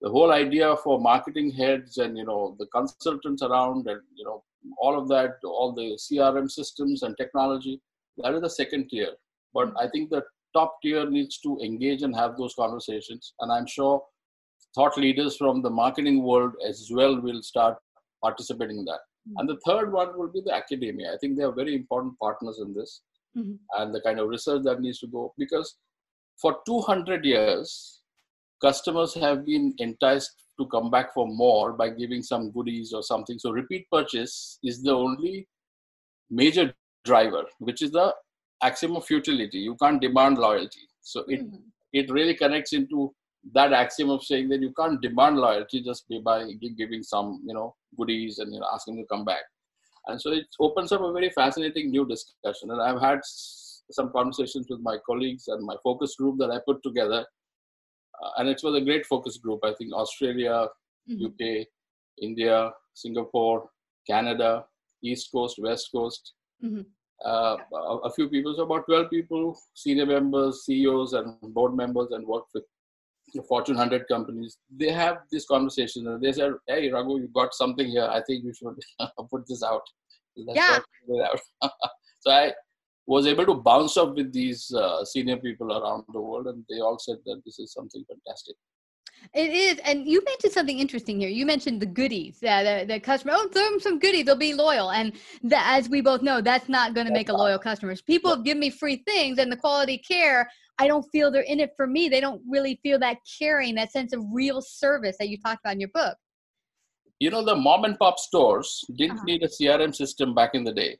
the 0.00 0.08
whole 0.08 0.32
idea 0.32 0.74
for 0.76 0.98
marketing 0.98 1.50
heads 1.50 1.98
and 1.98 2.16
you 2.16 2.24
know 2.24 2.56
the 2.58 2.66
consultants 2.66 3.42
around 3.42 3.86
and 3.86 4.00
you 4.14 4.24
know 4.24 4.44
all 4.78 4.98
of 4.98 5.08
that, 5.08 5.34
all 5.44 5.72
the 5.72 5.98
CRM 6.04 6.50
systems 6.50 7.02
and 7.02 7.16
technology, 7.16 7.80
that 8.18 8.34
is 8.34 8.40
the 8.40 8.50
second 8.50 8.88
tier. 8.88 9.10
But 9.52 9.68
mm-hmm. 9.68 9.78
I 9.78 9.88
think 9.90 10.10
the 10.10 10.22
top 10.56 10.76
tier 10.82 11.08
needs 11.08 11.38
to 11.40 11.58
engage 11.62 12.02
and 12.02 12.14
have 12.16 12.36
those 12.36 12.54
conversations. 12.54 13.34
And 13.40 13.52
I'm 13.52 13.66
sure 13.66 14.02
thought 14.74 14.96
leaders 14.96 15.36
from 15.36 15.62
the 15.62 15.70
marketing 15.70 16.22
world 16.22 16.52
as 16.68 16.88
well 16.92 17.20
will 17.20 17.42
start 17.42 17.76
participating 18.22 18.78
in 18.78 18.84
that. 18.86 19.00
Mm-hmm. 19.28 19.38
And 19.38 19.48
the 19.48 19.60
third 19.66 19.92
one 19.92 20.18
will 20.18 20.28
be 20.28 20.42
the 20.44 20.54
academia. 20.54 21.12
I 21.12 21.18
think 21.18 21.36
they 21.36 21.44
are 21.44 21.52
very 21.52 21.74
important 21.74 22.18
partners 22.18 22.60
in 22.64 22.74
this 22.74 23.02
mm-hmm. 23.36 23.54
and 23.80 23.94
the 23.94 24.00
kind 24.00 24.20
of 24.20 24.28
research 24.28 24.62
that 24.64 24.80
needs 24.80 24.98
to 25.00 25.06
go 25.06 25.32
because 25.38 25.76
for 26.40 26.58
200 26.66 27.24
years, 27.24 28.00
customers 28.60 29.14
have 29.14 29.44
been 29.46 29.74
enticed 29.78 30.32
to 30.58 30.66
come 30.66 30.90
back 30.90 31.12
for 31.14 31.26
more 31.26 31.72
by 31.72 31.88
giving 31.90 32.22
some 32.22 32.50
goodies 32.50 32.92
or 32.92 33.02
something. 33.02 33.38
So 33.38 33.50
repeat 33.50 33.86
purchase 33.90 34.58
is 34.62 34.82
the 34.82 34.92
only 34.92 35.46
major 36.30 36.74
driver, 37.04 37.44
which 37.58 37.82
is 37.82 37.90
the 37.92 38.14
axiom 38.62 38.96
of 38.96 39.04
futility. 39.04 39.58
You 39.58 39.76
can't 39.80 40.00
demand 40.00 40.38
loyalty. 40.38 40.88
So 41.02 41.24
it 41.28 41.40
mm-hmm. 41.40 41.56
it 41.92 42.10
really 42.10 42.34
connects 42.34 42.72
into 42.72 43.14
that 43.54 43.72
axiom 43.72 44.10
of 44.10 44.24
saying 44.24 44.48
that 44.48 44.60
you 44.60 44.72
can't 44.78 45.00
demand 45.00 45.38
loyalty 45.38 45.82
just 45.82 46.04
by 46.24 46.50
giving 46.76 47.02
some 47.02 47.42
you 47.46 47.54
know 47.54 47.74
goodies 47.96 48.38
and 48.38 48.52
you 48.52 48.60
know 48.60 48.68
asking 48.72 48.96
to 48.96 49.04
come 49.10 49.24
back. 49.24 49.42
And 50.08 50.20
so 50.20 50.32
it 50.32 50.46
opens 50.60 50.92
up 50.92 51.00
a 51.00 51.12
very 51.12 51.30
fascinating 51.30 51.90
new 51.90 52.06
discussion. 52.06 52.70
And 52.70 52.80
I've 52.80 53.00
had 53.00 53.20
some 53.24 54.12
conversations 54.12 54.66
with 54.70 54.80
my 54.80 54.98
colleagues 55.04 55.48
and 55.48 55.64
my 55.64 55.76
focus 55.82 56.14
group 56.16 56.38
that 56.38 56.50
I 56.50 56.58
put 56.64 56.82
together. 56.84 57.24
Uh, 58.22 58.30
and 58.38 58.48
it 58.48 58.60
was 58.62 58.76
a 58.76 58.84
great 58.84 59.04
focus 59.04 59.36
group. 59.36 59.60
I 59.64 59.74
think 59.74 59.92
Australia, 59.92 60.68
mm-hmm. 61.10 61.26
UK, 61.26 61.66
India, 62.22 62.70
Singapore, 62.94 63.68
Canada, 64.08 64.64
East 65.02 65.28
Coast, 65.32 65.56
West 65.58 65.88
Coast. 65.92 66.34
Mm-hmm 66.64 66.82
uh, 67.24 67.56
a 68.04 68.10
few 68.10 68.28
people, 68.28 68.54
so 68.54 68.62
about 68.62 68.86
12 68.86 69.10
people, 69.10 69.58
senior 69.74 70.06
members, 70.06 70.64
CEOs, 70.64 71.14
and 71.14 71.34
board 71.54 71.74
members, 71.74 72.08
and 72.10 72.26
work 72.26 72.44
with 72.54 72.64
the 73.34 73.42
Fortune 73.42 73.76
100 73.76 74.06
companies. 74.08 74.58
They 74.70 74.90
have 74.90 75.18
this 75.30 75.46
conversation 75.46 76.06
and 76.06 76.22
they 76.22 76.32
said, 76.32 76.52
Hey, 76.66 76.90
Raghu, 76.90 77.18
you 77.18 77.28
got 77.34 77.54
something 77.54 77.86
here. 77.86 78.04
I 78.04 78.22
think 78.26 78.44
you 78.44 78.52
should 78.52 78.78
put 79.30 79.46
this 79.48 79.62
out. 79.62 79.82
yeah. 80.36 80.78
Out. 81.24 81.40
so 82.20 82.30
I 82.30 82.52
was 83.06 83.26
able 83.26 83.46
to 83.46 83.54
bounce 83.54 83.96
up 83.96 84.14
with 84.14 84.32
these 84.32 84.72
uh, 84.74 85.04
senior 85.04 85.36
people 85.36 85.72
around 85.72 86.04
the 86.12 86.20
world, 86.20 86.46
and 86.48 86.64
they 86.68 86.80
all 86.80 86.98
said 86.98 87.16
that 87.24 87.40
this 87.44 87.58
is 87.58 87.72
something 87.72 88.04
fantastic. 88.08 88.56
It 89.34 89.50
is, 89.50 89.78
and 89.84 90.06
you 90.06 90.22
mentioned 90.24 90.52
something 90.52 90.78
interesting 90.78 91.20
here. 91.20 91.28
You 91.28 91.46
mentioned 91.46 91.80
the 91.80 91.86
goodies. 91.86 92.38
Yeah, 92.40 92.62
the, 92.62 92.86
the 92.86 93.00
customer. 93.00 93.34
Oh, 93.36 93.48
throw 93.48 93.62
them 93.62 93.80
some 93.80 93.98
goodies; 93.98 94.24
they'll 94.24 94.36
be 94.36 94.54
loyal. 94.54 94.90
And 94.90 95.12
the, 95.42 95.58
as 95.58 95.88
we 95.88 96.00
both 96.00 96.22
know, 96.22 96.40
that's 96.40 96.68
not 96.68 96.94
going 96.94 97.06
to 97.06 97.12
make 97.12 97.28
a 97.28 97.36
loyal 97.36 97.58
customer. 97.58 97.94
People 98.06 98.36
give 98.36 98.56
me 98.56 98.70
free 98.70 99.02
things, 99.06 99.38
and 99.38 99.50
the 99.50 99.56
quality 99.56 99.98
care. 99.98 100.48
I 100.78 100.86
don't 100.86 101.04
feel 101.10 101.30
they're 101.30 101.42
in 101.42 101.60
it 101.60 101.72
for 101.76 101.86
me. 101.86 102.08
They 102.08 102.20
don't 102.20 102.42
really 102.48 102.78
feel 102.82 102.98
that 102.98 103.18
caring, 103.38 103.74
that 103.76 103.92
sense 103.92 104.12
of 104.12 104.22
real 104.32 104.60
service 104.60 105.16
that 105.18 105.28
you 105.28 105.38
talked 105.38 105.60
about 105.64 105.74
in 105.74 105.80
your 105.80 105.90
book. 105.94 106.16
You 107.18 107.30
know, 107.30 107.42
the 107.42 107.56
mom 107.56 107.84
and 107.84 107.98
pop 107.98 108.18
stores 108.18 108.84
didn't 108.96 109.18
uh-huh. 109.18 109.24
need 109.24 109.42
a 109.42 109.48
CRM 109.48 109.94
system 109.94 110.34
back 110.34 110.50
in 110.54 110.64
the 110.64 110.72
day. 110.72 110.98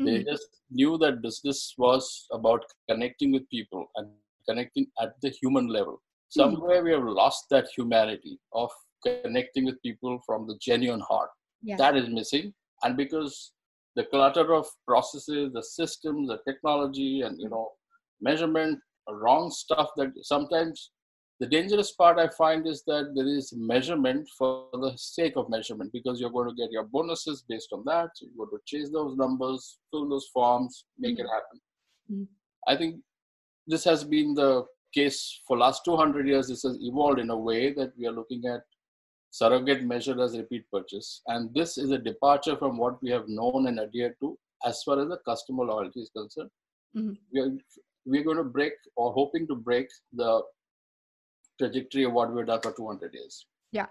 Mm-hmm. 0.00 0.04
They 0.04 0.24
just 0.24 0.48
knew 0.70 0.98
that 0.98 1.22
business 1.22 1.74
was 1.78 2.26
about 2.30 2.62
connecting 2.90 3.32
with 3.32 3.48
people 3.48 3.86
and 3.96 4.08
connecting 4.46 4.86
at 5.00 5.14
the 5.22 5.30
human 5.30 5.68
level. 5.68 6.02
Somewhere 6.28 6.82
we 6.82 6.90
have 6.90 7.04
lost 7.04 7.44
that 7.50 7.66
humanity 7.76 8.38
of 8.52 8.70
connecting 9.04 9.64
with 9.64 9.80
people 9.82 10.20
from 10.26 10.46
the 10.46 10.58
genuine 10.60 11.00
heart 11.00 11.30
yeah. 11.62 11.76
that 11.76 11.96
is 11.96 12.08
missing 12.08 12.52
and 12.82 12.96
because 12.96 13.52
the 13.94 14.04
clutter 14.04 14.52
of 14.54 14.66
processes 14.86 15.52
the 15.52 15.62
systems 15.62 16.28
the 16.28 16.38
technology 16.46 17.22
and 17.22 17.40
you 17.40 17.48
know 17.48 17.70
measurement 18.20 18.78
wrong 19.08 19.50
stuff 19.50 19.90
that 19.96 20.12
sometimes 20.22 20.90
the 21.40 21.46
dangerous 21.46 21.92
part 21.92 22.18
i 22.18 22.28
find 22.28 22.66
is 22.66 22.82
that 22.86 23.12
there 23.14 23.28
is 23.28 23.52
measurement 23.56 24.28
for 24.38 24.68
the 24.72 24.92
sake 24.96 25.34
of 25.36 25.48
measurement 25.48 25.92
because 25.92 26.20
you're 26.20 26.30
going 26.30 26.48
to 26.48 26.54
get 26.54 26.72
your 26.72 26.84
bonuses 26.84 27.44
based 27.48 27.68
on 27.72 27.82
that 27.84 28.08
so 28.14 28.26
you're 28.26 28.46
going 28.46 28.58
to 28.58 28.62
chase 28.66 28.90
those 28.90 29.16
numbers 29.16 29.78
fill 29.90 30.08
those 30.08 30.28
forms 30.32 30.84
make 30.98 31.16
mm-hmm. 31.18 31.26
it 31.26 31.30
happen 31.30 31.60
mm-hmm. 32.12 32.72
i 32.72 32.76
think 32.76 32.96
this 33.66 33.84
has 33.84 34.04
been 34.04 34.34
the 34.34 34.64
case 34.96 35.18
for 35.46 35.56
last 35.58 35.84
200 35.84 36.26
years, 36.26 36.48
this 36.48 36.62
has 36.62 36.78
evolved 36.80 37.20
in 37.20 37.30
a 37.30 37.38
way 37.48 37.72
that 37.72 37.92
we 37.98 38.06
are 38.06 38.16
looking 38.20 38.46
at 38.46 38.62
surrogate 39.30 39.84
measured 39.84 40.20
as 40.20 40.36
repeat 40.36 40.64
purchase. 40.72 41.22
And 41.26 41.54
this 41.54 41.76
is 41.78 41.90
a 41.90 41.98
departure 41.98 42.56
from 42.56 42.78
what 42.78 43.02
we 43.02 43.10
have 43.10 43.28
known 43.28 43.66
and 43.68 43.78
adhered 43.78 44.14
to 44.20 44.38
as 44.64 44.82
far 44.82 45.00
as 45.00 45.08
the 45.08 45.18
customer 45.30 45.64
loyalty 45.64 46.00
is 46.00 46.10
concerned. 46.16 46.50
Mm-hmm. 46.96 47.12
We 47.32 47.40
are, 47.40 47.50
we're 48.06 48.24
going 48.24 48.38
to 48.38 48.44
break 48.44 48.72
or 48.96 49.12
hoping 49.12 49.46
to 49.48 49.54
break 49.54 49.88
the 50.12 50.42
trajectory 51.58 52.04
of 52.04 52.12
what 52.12 52.32
we've 52.32 52.46
done 52.46 52.60
for 52.62 52.72
200 52.72 53.12
years. 53.12 53.46
Yeah. 53.72 53.86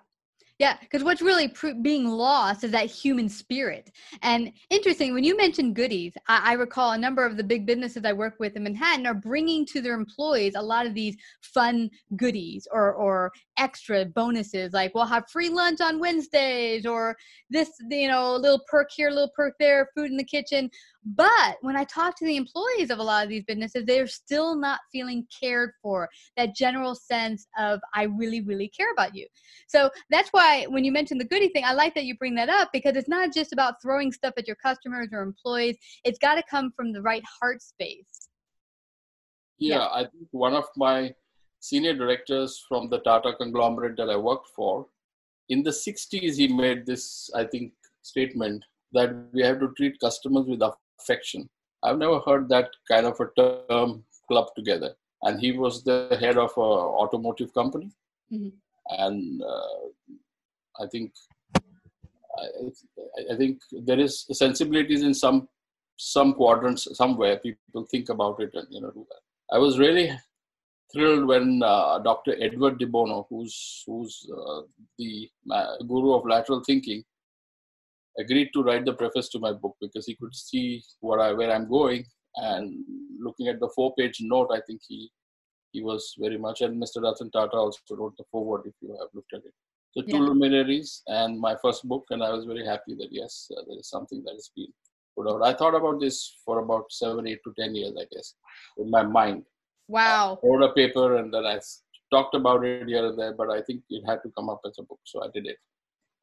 Yeah, 0.57 0.77
because 0.79 1.03
what's 1.03 1.21
really 1.21 1.49
pr- 1.49 1.73
being 1.81 2.07
lost 2.07 2.63
is 2.63 2.71
that 2.71 2.85
human 2.85 3.27
spirit. 3.27 3.91
And 4.21 4.53
interesting, 4.69 5.13
when 5.13 5.25
you 5.25 5.35
mentioned 5.35 5.75
goodies, 5.75 6.13
I-, 6.29 6.51
I 6.51 6.53
recall 6.53 6.91
a 6.91 6.97
number 6.97 7.25
of 7.25 7.35
the 7.35 7.43
big 7.43 7.65
businesses 7.65 8.05
I 8.05 8.13
work 8.13 8.35
with 8.39 8.55
in 8.55 8.63
Manhattan 8.63 9.05
are 9.05 9.13
bringing 9.13 9.65
to 9.67 9.81
their 9.81 9.95
employees 9.95 10.53
a 10.55 10.61
lot 10.61 10.85
of 10.85 10.93
these 10.93 11.17
fun 11.41 11.89
goodies 12.15 12.69
or 12.71 12.93
or 12.93 13.33
extra 13.57 14.05
bonuses, 14.05 14.71
like 14.71 14.95
we'll 14.95 15.05
have 15.05 15.29
free 15.29 15.49
lunch 15.49 15.81
on 15.81 15.99
Wednesdays 15.99 16.85
or 16.85 17.17
this, 17.49 17.69
you 17.89 18.07
know, 18.07 18.35
little 18.35 18.61
perk 18.69 18.89
here, 18.95 19.09
little 19.09 19.31
perk 19.35 19.55
there, 19.59 19.89
food 19.93 20.09
in 20.09 20.17
the 20.17 20.23
kitchen. 20.23 20.69
But 21.05 21.57
when 21.61 21.75
I 21.75 21.83
talk 21.83 22.17
to 22.17 22.25
the 22.25 22.35
employees 22.35 22.89
of 22.89 22.99
a 22.99 23.03
lot 23.03 23.23
of 23.23 23.29
these 23.29 23.43
businesses, 23.43 23.85
they're 23.85 24.07
still 24.07 24.55
not 24.55 24.79
feeling 24.91 25.27
cared 25.39 25.71
for. 25.81 26.09
That 26.35 26.55
general 26.55 26.95
sense 26.95 27.45
of 27.59 27.79
I 27.93 28.03
really, 28.03 28.41
really 28.41 28.69
care 28.69 28.91
about 28.91 29.15
you. 29.15 29.27
So 29.67 29.89
that's 30.09 30.29
why 30.29 30.44
when 30.69 30.83
you 30.83 30.91
mentioned 30.91 31.19
the 31.19 31.25
goodie 31.25 31.49
thing, 31.49 31.63
I 31.65 31.73
like 31.73 31.93
that 31.95 32.05
you 32.05 32.15
bring 32.17 32.35
that 32.35 32.49
up 32.49 32.69
because 32.73 32.95
it's 32.95 33.07
not 33.07 33.33
just 33.33 33.53
about 33.53 33.81
throwing 33.81 34.11
stuff 34.11 34.33
at 34.37 34.47
your 34.47 34.57
customers 34.57 35.09
or 35.11 35.21
employees. 35.21 35.77
It's 36.03 36.19
got 36.19 36.35
to 36.35 36.43
come 36.49 36.71
from 36.75 36.91
the 36.93 37.01
right 37.01 37.23
heart 37.39 37.61
space. 37.61 38.29
Yeah, 39.57 39.77
yeah, 39.77 39.87
I 39.87 39.99
think 40.01 40.27
one 40.31 40.53
of 40.53 40.65
my 40.75 41.13
senior 41.59 41.95
directors 41.95 42.63
from 42.67 42.89
the 42.89 42.99
Tata 42.99 43.33
conglomerate 43.39 43.97
that 43.97 44.09
I 44.09 44.17
worked 44.17 44.49
for, 44.55 44.87
in 45.49 45.63
the 45.63 45.71
60s, 45.71 46.35
he 46.35 46.47
made 46.47 46.85
this, 46.85 47.29
I 47.35 47.43
think, 47.45 47.73
statement 48.01 48.63
that 48.93 49.15
we 49.33 49.41
have 49.43 49.59
to 49.59 49.73
treat 49.77 49.99
customers 49.99 50.45
with 50.47 50.61
affection. 50.99 51.49
I've 51.83 51.97
never 51.97 52.19
heard 52.19 52.49
that 52.49 52.69
kind 52.89 53.05
of 53.05 53.19
a 53.19 53.27
term 53.37 54.03
clubbed 54.27 54.55
together. 54.55 54.95
And 55.21 55.39
he 55.39 55.51
was 55.51 55.83
the 55.83 56.17
head 56.19 56.37
of 56.37 56.51
an 56.57 56.63
automotive 56.63 57.53
company. 57.53 57.91
Mm-hmm. 58.31 58.49
And 59.03 59.41
uh, 59.41 59.89
I 60.81 60.87
think 60.87 61.11
I, 62.37 63.33
I, 63.33 63.37
think 63.37 63.59
there 63.71 63.99
is 63.99 64.25
sensibilities 64.31 65.03
in 65.03 65.13
some 65.13 65.47
some 65.97 66.33
quadrants 66.33 66.87
somewhere. 66.93 67.37
People 67.37 67.85
think 67.89 68.09
about 68.09 68.41
it 68.41 68.51
and 68.53 68.67
you 68.69 68.81
know 68.81 68.91
do 68.91 69.05
that. 69.09 69.55
I 69.55 69.59
was 69.59 69.79
really 69.79 70.11
thrilled 70.93 71.27
when 71.27 71.61
uh, 71.63 71.99
Dr. 71.99 72.35
Edward 72.41 72.79
de 72.79 72.87
Bono, 72.87 73.25
who's 73.29 73.83
who's 73.87 74.27
uh, 74.31 74.61
the 74.97 75.29
guru 75.87 76.13
of 76.13 76.25
lateral 76.25 76.63
thinking, 76.65 77.03
agreed 78.19 78.49
to 78.53 78.63
write 78.63 78.85
the 78.85 78.93
preface 78.93 79.29
to 79.29 79.39
my 79.39 79.53
book 79.53 79.75
because 79.81 80.05
he 80.05 80.15
could 80.15 80.35
see 80.35 80.83
what 80.99 81.19
I, 81.19 81.31
where 81.33 81.51
I'm 81.51 81.69
going. 81.69 82.05
And 82.37 82.83
looking 83.19 83.47
at 83.47 83.61
the 83.61 83.69
four-page 83.75 84.17
note, 84.21 84.49
I 84.51 84.59
think 84.67 84.81
he 84.87 85.09
he 85.71 85.81
was 85.81 86.13
very 86.17 86.37
much. 86.37 86.61
And 86.61 86.81
Mr. 86.81 87.03
Ratan 87.03 87.31
Tata 87.31 87.57
also 87.57 87.79
wrote 87.91 88.15
the 88.17 88.23
foreword, 88.31 88.61
if 88.65 88.73
you 88.81 88.95
have 88.99 89.09
looked 89.13 89.33
at 89.33 89.39
it. 89.45 89.53
So 89.95 90.03
two 90.03 90.17
yeah. 90.17 90.19
luminaries 90.19 91.03
and 91.07 91.39
my 91.39 91.55
first 91.61 91.87
book, 91.87 92.05
and 92.09 92.21
I 92.21 92.31
was 92.31 92.45
very 92.45 92.65
happy 92.65 92.95
that 92.95 93.07
yes, 93.11 93.49
uh, 93.57 93.61
there 93.67 93.79
is 93.79 93.89
something 93.89 94.23
that 94.25 94.33
has 94.33 94.51
been 94.55 94.67
put 95.17 95.29
out. 95.29 95.41
I 95.41 95.53
thought 95.53 95.75
about 95.75 96.01
this 96.01 96.37
for 96.43 96.59
about 96.59 96.91
seven, 96.91 97.27
eight 97.27 97.39
to 97.45 97.53
ten 97.57 97.73
years, 97.73 97.93
I 97.97 98.05
guess, 98.13 98.33
in 98.77 98.89
my 98.89 99.03
mind. 99.03 99.43
Wow. 99.87 100.39
I 100.43 100.47
wrote 100.47 100.63
a 100.63 100.73
paper 100.73 101.17
and 101.17 101.33
then 101.33 101.45
I 101.45 101.59
talked 102.11 102.35
about 102.35 102.65
it 102.65 102.87
here 102.87 103.05
and 103.05 103.17
there, 103.17 103.33
but 103.33 103.49
I 103.49 103.61
think 103.61 103.83
it 103.89 104.03
had 104.05 104.21
to 104.23 104.31
come 104.37 104.49
up 104.49 104.61
as 104.65 104.75
a 104.79 104.83
book, 104.83 104.99
so 105.05 105.23
I 105.23 105.27
did 105.33 105.45
it. 105.45 105.57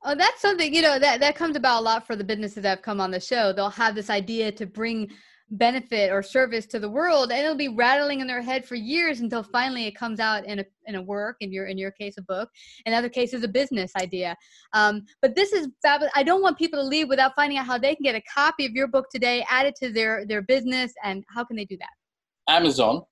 Oh, 0.04 0.16
that's 0.16 0.42
something, 0.42 0.74
you 0.74 0.82
know, 0.82 0.98
that, 0.98 1.20
that 1.20 1.36
comes 1.36 1.54
about 1.56 1.80
a 1.80 1.84
lot 1.84 2.06
for 2.06 2.16
the 2.16 2.24
businesses 2.24 2.64
that 2.64 2.68
have 2.68 2.82
come 2.82 3.00
on 3.00 3.12
the 3.12 3.20
show. 3.20 3.52
They'll 3.52 3.70
have 3.70 3.94
this 3.94 4.10
idea 4.10 4.50
to 4.52 4.66
bring 4.66 5.10
benefit 5.52 6.10
or 6.10 6.22
service 6.22 6.66
to 6.66 6.78
the 6.78 6.88
world 6.88 7.30
and 7.30 7.40
it'll 7.40 7.54
be 7.54 7.68
rattling 7.68 8.20
in 8.20 8.26
their 8.26 8.40
head 8.40 8.64
for 8.64 8.74
years 8.74 9.20
until 9.20 9.42
finally 9.42 9.86
it 9.86 9.94
comes 9.94 10.18
out 10.18 10.44
in 10.46 10.60
a, 10.60 10.64
in 10.86 10.94
a 10.94 11.02
work 11.02 11.36
in 11.40 11.52
your 11.52 11.66
in 11.66 11.76
your 11.76 11.90
case 11.90 12.14
a 12.18 12.22
book 12.22 12.48
in 12.86 12.94
other 12.94 13.08
cases 13.08 13.44
a 13.44 13.48
business 13.48 13.92
idea 14.00 14.34
um, 14.72 15.04
but 15.20 15.34
this 15.34 15.52
is 15.52 15.68
fabulous 15.82 16.12
i 16.16 16.22
don't 16.22 16.42
want 16.42 16.56
people 16.56 16.80
to 16.80 16.86
leave 16.86 17.08
without 17.08 17.32
finding 17.36 17.58
out 17.58 17.66
how 17.66 17.76
they 17.76 17.94
can 17.94 18.02
get 18.02 18.14
a 18.14 18.22
copy 18.22 18.64
of 18.64 18.72
your 18.72 18.88
book 18.88 19.06
today 19.10 19.44
add 19.50 19.66
it 19.66 19.74
to 19.74 19.92
their 19.92 20.24
their 20.26 20.42
business 20.42 20.92
and 21.04 21.22
how 21.28 21.44
can 21.44 21.56
they 21.56 21.66
do 21.66 21.76
that 21.76 22.54
amazon 22.54 23.02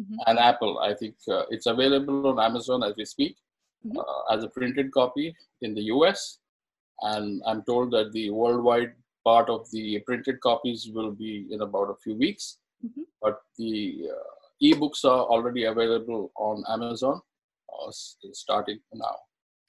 mm-hmm. 0.00 0.16
and 0.26 0.38
apple 0.38 0.78
i 0.80 0.92
think 0.92 1.14
uh, 1.30 1.44
it's 1.50 1.66
available 1.66 2.26
on 2.26 2.44
amazon 2.44 2.82
as 2.82 2.94
we 2.96 3.04
speak 3.04 3.36
mm-hmm. 3.86 3.98
uh, 3.98 4.34
as 4.34 4.42
a 4.42 4.48
printed 4.48 4.90
copy 4.92 5.34
in 5.62 5.74
the 5.74 5.82
US. 5.94 6.38
And 7.00 7.42
I'm 7.46 7.62
told 7.64 7.90
that 7.92 8.12
the 8.12 8.30
worldwide 8.30 8.92
part 9.24 9.48
of 9.48 9.70
the 9.70 9.98
printed 10.00 10.40
copies 10.40 10.90
will 10.92 11.12
be 11.12 11.46
in 11.50 11.62
about 11.62 11.90
a 11.90 11.96
few 12.02 12.16
weeks. 12.16 12.58
Mm-hmm. 12.84 13.02
But 13.22 13.40
the 13.58 14.08
uh, 14.10 14.34
ebooks 14.62 15.04
are 15.04 15.24
already 15.24 15.64
available 15.64 16.30
on 16.36 16.64
Amazon 16.68 17.20
uh, 17.72 17.90
starting 17.90 18.78
now. 18.92 19.16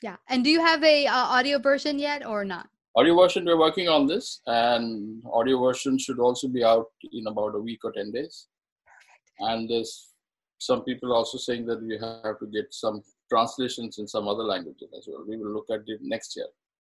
Yeah. 0.01 0.17
And 0.29 0.43
do 0.43 0.49
you 0.49 0.59
have 0.59 0.83
a 0.83 1.07
uh, 1.07 1.13
audio 1.13 1.59
version 1.59 1.99
yet 1.99 2.25
or 2.25 2.43
not? 2.45 2.67
Audio 2.97 3.15
version, 3.15 3.45
we're 3.45 3.59
working 3.59 3.89
on 3.89 4.07
this, 4.07 4.39
and 4.45 5.21
audio 5.33 5.59
version 5.61 5.97
should 5.97 6.19
also 6.19 6.47
be 6.47 6.63
out 6.63 6.87
in 7.11 7.27
about 7.27 7.55
a 7.55 7.59
week 7.59 7.79
or 7.83 7.91
10 7.91 8.11
days. 8.11 8.47
Perfect. 8.85 9.51
And 9.51 9.69
there's 9.69 10.13
some 10.59 10.83
people 10.83 11.13
also 11.13 11.37
saying 11.37 11.65
that 11.65 11.81
we 11.81 11.97
have 11.97 12.39
to 12.39 12.47
get 12.53 12.73
some 12.73 13.03
translations 13.29 13.97
in 13.97 14.07
some 14.07 14.27
other 14.27 14.43
languages 14.43 14.89
as 14.97 15.07
well. 15.09 15.25
We 15.27 15.35
will 15.37 15.51
look 15.51 15.65
at 15.69 15.81
it 15.87 15.99
next 16.01 16.37
year. 16.37 16.47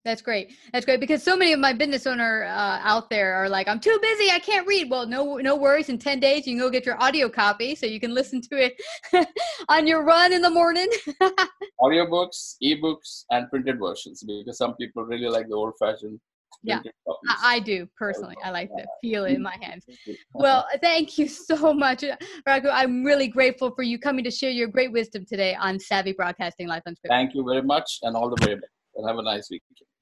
That's 0.03 0.21
great. 0.21 0.55
That's 0.73 0.83
great 0.83 0.99
because 0.99 1.21
so 1.21 1.37
many 1.37 1.53
of 1.53 1.59
my 1.59 1.73
business 1.73 2.07
owner 2.07 2.45
uh, 2.45 2.79
out 2.81 3.09
there 3.09 3.35
are 3.35 3.47
like, 3.47 3.67
"I'm 3.67 3.79
too 3.79 3.97
busy. 4.01 4.31
I 4.31 4.39
can't 4.39 4.67
read." 4.67 4.89
Well, 4.89 5.05
no, 5.05 5.37
no 5.37 5.55
worries. 5.55 5.89
In 5.89 5.99
ten 5.99 6.19
days, 6.19 6.47
you 6.47 6.53
can 6.53 6.59
go 6.59 6.71
get 6.71 6.87
your 6.87 6.99
audio 7.01 7.29
copy, 7.29 7.75
so 7.75 7.85
you 7.85 7.99
can 7.99 8.13
listen 8.13 8.41
to 8.41 8.65
it 8.65 9.27
on 9.69 9.85
your 9.85 10.03
run 10.03 10.33
in 10.33 10.41
the 10.41 10.49
morning. 10.49 10.87
Audiobooks, 11.81 12.55
ebooks, 12.63 13.25
and 13.29 13.47
printed 13.51 13.79
versions 13.79 14.23
because 14.23 14.57
some 14.57 14.75
people 14.75 15.03
really 15.03 15.27
like 15.27 15.47
the 15.47 15.55
old-fashioned 15.55 16.19
yeah 16.63 16.79
I, 17.43 17.59
do 17.59 17.87
personally 17.97 18.35
i 18.43 18.51
like 18.51 18.69
to 18.69 18.85
feel 19.01 19.25
it 19.25 19.33
in 19.33 19.41
my 19.41 19.57
hands 19.61 19.85
well 20.33 20.65
thank 20.81 21.17
you 21.17 21.27
so 21.27 21.73
much 21.73 22.03
raghu 22.45 22.69
i'm 22.69 23.03
really 23.03 23.27
grateful 23.27 23.71
for 23.71 23.81
you 23.83 23.97
coming 23.97 24.23
to 24.23 24.31
share 24.31 24.51
your 24.51 24.67
great 24.67 24.91
wisdom 24.91 25.25
today 25.27 25.55
on 25.55 25.79
savvy 25.79 26.13
broadcasting 26.13 26.67
life 26.67 26.83
on 26.85 26.93
unscripted 26.93 27.09
thank 27.09 27.33
you 27.33 27.43
very 27.43 27.63
much 27.63 27.99
and 28.03 28.15
all 28.15 28.29
the 28.29 28.45
very 28.45 28.55
best 28.55 28.71
and 28.95 29.07
have 29.07 29.17
a 29.17 29.23
nice 29.23 29.49
week 29.49 29.63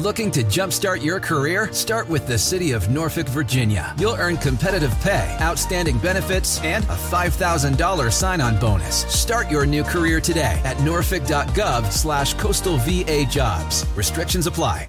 Looking 0.00 0.30
to 0.30 0.42
jumpstart 0.44 1.04
your 1.04 1.20
career? 1.20 1.70
Start 1.74 2.08
with 2.08 2.26
the 2.26 2.38
City 2.38 2.72
of 2.72 2.88
Norfolk, 2.88 3.28
Virginia. 3.28 3.94
You'll 3.98 4.16
earn 4.18 4.38
competitive 4.38 4.98
pay, 5.00 5.36
outstanding 5.42 5.98
benefits, 5.98 6.58
and 6.62 6.82
a 6.84 6.96
$5,000 6.96 8.10
sign-on 8.10 8.58
bonus. 8.58 9.04
Start 9.12 9.50
your 9.50 9.66
new 9.66 9.84
career 9.84 10.18
today 10.18 10.58
at 10.64 10.80
norfolk.gov 10.80 11.92
slash 11.92 12.32
coastal 12.32 12.78
VA 12.78 13.26
jobs. 13.26 13.84
Restrictions 13.94 14.46
apply. 14.46 14.88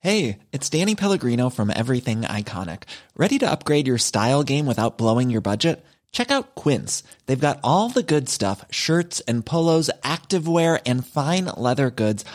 Hey, 0.00 0.40
it's 0.50 0.68
Danny 0.68 0.96
Pellegrino 0.96 1.50
from 1.50 1.70
Everything 1.70 2.22
Iconic. 2.22 2.82
Ready 3.16 3.38
to 3.38 3.48
upgrade 3.48 3.86
your 3.86 3.98
style 3.98 4.42
game 4.42 4.66
without 4.66 4.98
blowing 4.98 5.30
your 5.30 5.40
budget? 5.40 5.84
Check 6.12 6.30
out 6.30 6.54
Quince. 6.54 7.02
They've 7.26 7.38
got 7.38 7.60
all 7.62 7.90
the 7.90 8.02
good 8.02 8.28
stuff, 8.28 8.64
shirts 8.70 9.20
and 9.20 9.44
polos, 9.44 9.90
activewear, 10.02 10.80
and 10.84 11.06
fine 11.06 11.44
leather 11.44 11.90
goods– 11.90 12.24